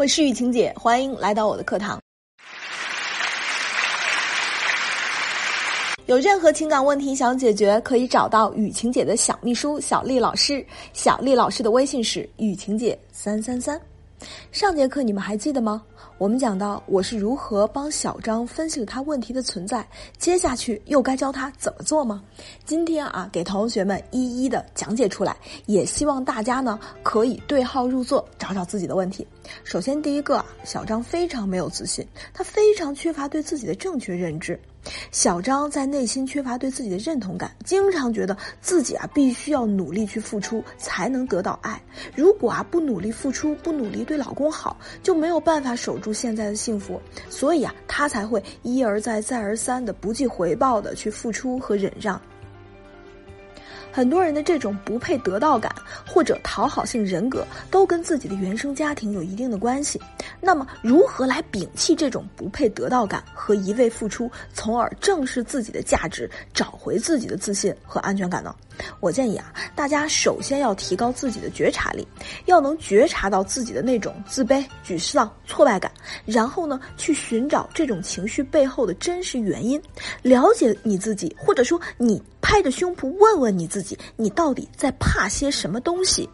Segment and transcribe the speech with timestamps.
[0.00, 2.00] 我是雨晴姐，欢迎来到我的课堂。
[6.06, 10.64] 有任何情感问题想解决，可以找到雨晴姐的小秘书小丽老师。
[10.94, 13.78] 小丽老师的微信是雨晴姐三三三。
[14.52, 15.82] 上节课你们还记得吗？
[16.18, 19.86] 我们讲到我是如何帮小张分析了他问题的存在，
[20.18, 22.22] 接下去又该教他怎么做吗？
[22.66, 25.34] 今天啊，给同学们一一的讲解出来，
[25.64, 29.26] 也希望大家呢可以对号入座，找找自己的问题。
[29.64, 34.60] 首先，第一个啊，小张非常没有自信，他非常缺乏对自己的正确认知。
[35.12, 41.80] 小张在内心缺乏对自己的认同感，经常觉得自己啊必须要努力去付出才能得到爱。
[42.14, 47.00] 如果啊不努力付出，不努力对老公好，就没有办法守住现在的幸福。
[47.28, 52.20] 所以啊，她才会一而再、再而三的不计回报的去付出和忍让。
[53.92, 55.74] 很多人的这种不配得到感
[56.06, 60.00] 或者讨好性人格，都跟自己的原生家庭有一定的关系。
[60.40, 68.54] 那么，如何来摒弃这种不配得到感和一味付出，从而正视自己的价值，找回自己的自信和安全感呢？
[69.00, 72.06] 我建议啊，大家首先要提高自己的觉察力，
[72.46, 75.92] 要能觉察到自己的那种自卑、沮丧、挫败感，
[76.24, 79.80] 然后呢，去寻找这种情绪背后的真实原因，
[80.22, 86.28] 了解你自己，或者说你拍着胸脯问问你自己，你到底在怕些什么东西。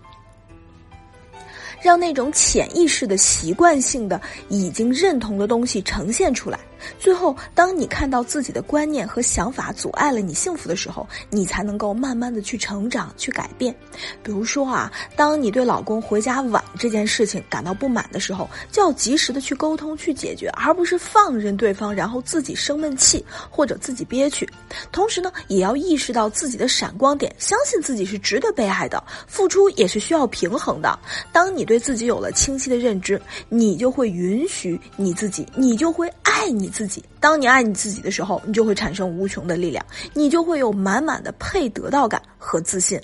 [1.83, 6.59] 让那种潜意识的习惯性的已经认同的东西呈现出来。
[6.99, 13.75] 最后，当你看到自己的观念和想法阻碍了你幸福的时候，你才能够慢慢的去成长、去改变。
[14.23, 24.49] 比如说啊，当你对老公回家晚这件事情感到不满的时候，就要及时的去沟通、去解决，而不是放任对方，然后自己生闷气或者自己憋屈。
[24.93, 30.99] 同时呢，也要意识到自己的闪光点，相信自己是值得被爱的，付出也是需要平衡的。
[31.33, 36.66] 当你对自己有了清晰的认知，你就会允许你自己，你就会爱你。
[36.67, 43.01] 你自己，当你爱你自己的时候，你就会产生无穷的力量，你就会有满满的配得到感和自信。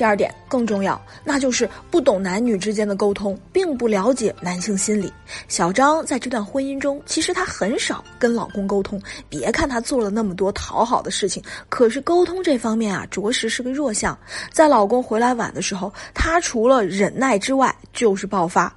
[0.00, 5.12] 第二点更重要，那就是不懂男女之间的沟通，并不了解男性心理。
[5.46, 8.98] 小张在这段婚姻中，其实他很少跟老公沟通。
[9.28, 14.18] 别看他做了那么多讨好的事情，可是沟通这方面啊，着实是个弱项。
[14.50, 18.74] 在老公回来晚的时候，他除了忍耐之外，就是爆发。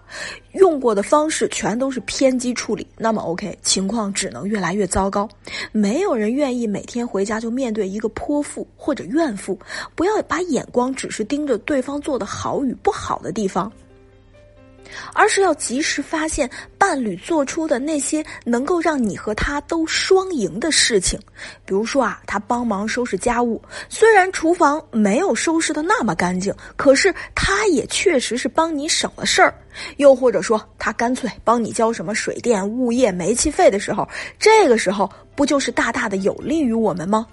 [0.51, 5.28] 用过的方式全都是偏激处理，那么 OK，情况只能越来越糟糕。
[5.72, 9.57] 没有人愿意每天回家就面对一个泼妇或者怨妇，
[9.95, 13.72] 不要把眼光只是盯着对方做的好与不好的地方。
[15.13, 16.47] 而是要及时发现
[16.78, 21.19] 伴侣做出的那些能够让你和他都双赢的事情，
[21.66, 23.59] 比如说啊，他帮忙收拾家务，
[23.90, 29.52] 虽然厨房没有收拾的那么干净，可是他也确实是帮你省了事儿；
[29.97, 34.07] 又或者说，他干脆帮你交什么水电、物业、煤气费的时候，
[34.38, 37.25] 这个时候不就是大大的有利于我们吗？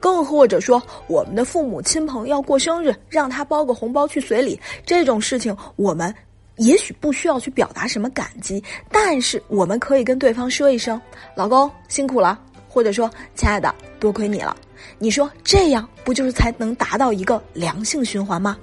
[0.00, 6.14] 更或者说，我们的父母亲朋要过生日，让他包个红包去随礼，这种事情我们
[6.56, 11.00] 也许不需要去表达什么感激，但是我们可以跟对方说一声
[11.34, 12.38] “老公辛苦了”，
[12.68, 14.56] 或者说“亲爱的，多亏你了”。
[14.98, 18.56] 你说这样不就是才能达到一个良性循环吗？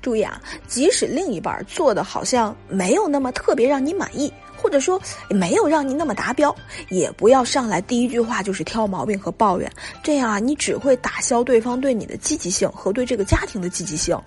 [0.00, 4.32] 注意啊，即使另一半做的好像没有那么特别让你满意。
[4.64, 4.98] 或者说
[5.28, 6.56] 没有让你那么达标，
[6.88, 9.70] 也不要上来第一句话就是挑毛病和抱怨，
[10.02, 14.18] 这样啊，你只会打消对方对你的积极性和对这个家庭的积极性，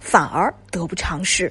[0.00, 1.50] 反而得不偿失。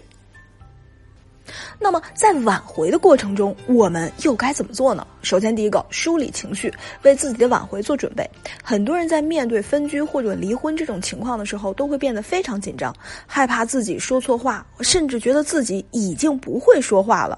[1.79, 5.05] 那么在挽回的过程中，我们又该怎么做呢？
[5.21, 8.29] 首先，第一个，梳理情绪，为自己的挽回做准备。
[8.63, 12.93] 很多人在面对分居或者离婚这种情况的时候，都会变得非常紧张，
[13.25, 17.37] 害怕自己说错话，甚至觉得自己已经不会说话了。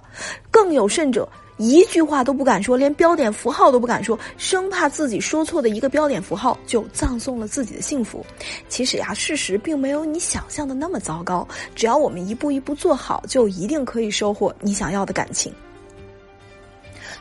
[0.51, 1.27] 更有甚者。
[1.59, 8.25] 一句话都不敢说，连标点符号都不敢说，生怕自己说错的一个标点符号就葬送了自己的幸福。
[8.69, 11.45] 其实呀，事实并没有你想象的那么糟糕，
[11.75, 15.53] 只要我们一步一步做好，就一定可以收获你想要的感情。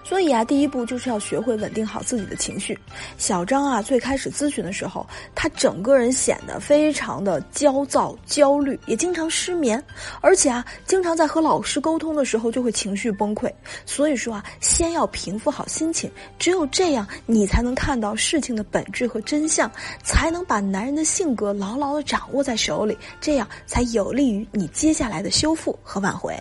[0.04, 2.78] 所以啊，第一步就是要学会稳定好自己的情绪。
[3.18, 9.82] 小张啊，最开始咨询的时候，他整个人显得非常的焦躁、焦虑，也经常失眠，
[10.20, 13.52] 而且啊，经常在和老师沟通的时候就会情绪崩溃。
[13.84, 19.70] 所以说啊，先要平复好心情，只有这样，你才能看到事情的本质和真相，
[20.02, 26.34] 才能把男人的性格牢牢的掌握在手里，这样才有利于你接下来的修复和挽回。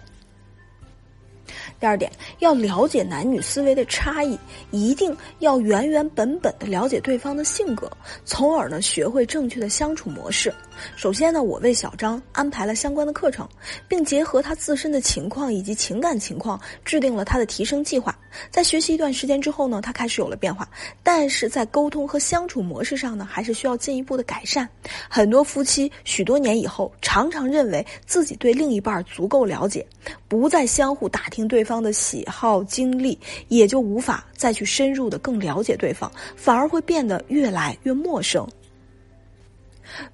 [1.79, 4.37] 第二点，要了解男女思维的差异，
[4.71, 7.89] 一定要原原本本的了解对方的性格，
[8.25, 10.53] 从而呢学会正确的相处模式。
[10.95, 13.47] 首先呢，我为小张安排了相关的课程，
[13.87, 18.17] 并结合他自身的情况以及情感情况，制定了他的提升计划。
[18.51, 20.67] 在学习一段时间之后呢，他开始有了变化，
[21.03, 24.67] 但是在沟通和相处模式上呢，还是需要进一步的改善。
[25.09, 29.85] 很多夫妻许多年以后，常常认为自己对另一半足够了解，
[30.27, 33.19] 不再相互打听对方的喜好经历，
[33.49, 38.47] 也就无法再去深入的更了解对方，反而会变得越来越陌生。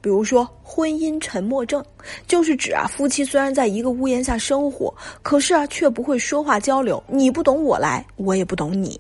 [0.02, 1.84] 比如说，婚姻沉默症，
[2.28, 9.00] 就是指啊，夫妻虽然在一个屋檐下生活，可是啊，却不会说话交流，你不懂我来，我也不懂你。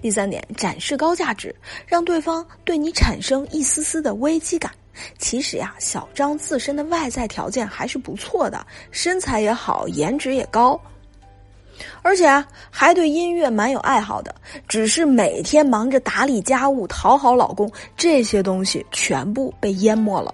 [0.00, 1.54] 第三点，展示高价值，
[1.86, 4.70] 让对方对你产生一丝丝的危机感。
[5.18, 10.80] 其实呀，小张自身的外在条件还是不错的，身材也好，颜值也高。
[12.02, 14.32] 而且啊，还对音乐蛮有爱好的，
[14.68, 20.32] 只是每天忙着打理家务、讨好老公，这些东西全部被淹没了。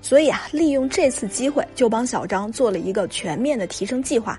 [0.00, 4.38] 所以啊，利用这次机会，就帮小张做了一个全面的提升计划，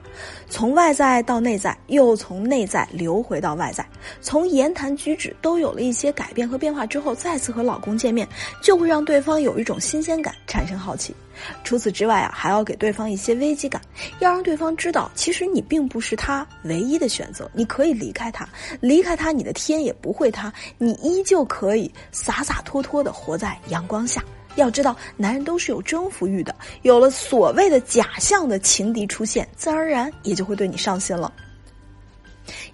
[0.50, 3.86] 从外在到内在，又从内在流回到外在，
[4.22, 8.28] 从言谈举止都有了一些改变和变化之后，再次和老公见面，
[8.62, 11.16] 就会让对方有一种新鲜感，产生好奇。
[11.66, 13.81] 除此之外啊，还要给对方一些危机感，
[14.20, 18.48] 要让对方知道，其实你并不是他唯一的选择，你可以离开他，
[18.80, 24.24] 离开他，你的天也不会塌，你依旧可以洒洒脱脱的活在阳光下。
[24.56, 26.56] 要知道，男人都是有征服欲的。
[26.81, 31.31] 有了所谓的假象的情敌出现，自然而然也就会对你上心了。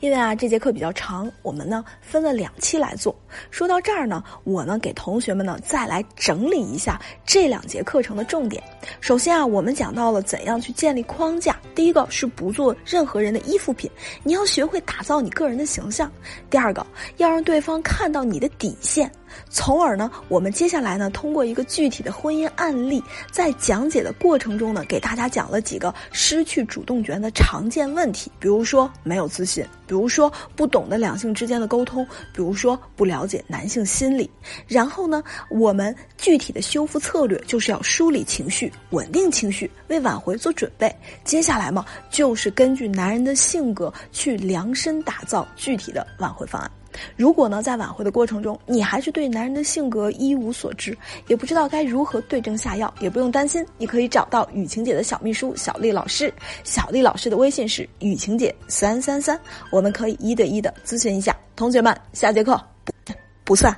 [0.01, 3.16] 因为啊，这节课比较长，我们呢分了两期来做。
[3.51, 8.62] 说到这儿呢，我呢给同学们呢再来整理一下这两节课程的重点。
[9.00, 11.57] 首先啊，我们讲到了怎样去建立框架。
[11.74, 13.89] 第一个是不做任何人的依附品，
[14.24, 16.12] 你要学会打造你个人的形象。
[16.50, 16.86] 第二个，
[17.16, 19.10] 要让对方看到你的底线。
[19.50, 34.30] 从而呢，我们接下来呢，通过一个具体的婚姻案例，在讲解的过程中呢，给大家讲了几个失去主动权的常见问题，比如说没有自信，比如说不懂得两性之间的沟通，比如说不了解男性心理。
[34.68, 40.94] 然后呢，我们具体的修复策略就是要梳理情绪，稳定情绪，为挽回做准备。
[41.24, 46.72] 接下来嘛，就是根据男人的性格去量身打造具体的挽回方案。
[47.16, 50.98] 如果呢，在挽回的过程中，你还是对男人的性格一无所知，
[51.28, 56.34] 也不知道该如何对症下药，也不用担心，你可以找到雨晴姐的小秘书小丽老师。
[56.64, 59.40] 小丽老师的微信是雨晴姐三三三，
[59.72, 61.36] 我们可以一对一的咨询一下。
[61.56, 63.76] 同学们，下节课不不散。